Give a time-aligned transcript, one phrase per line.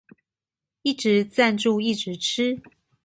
[0.81, 2.59] 一直贊助一直吃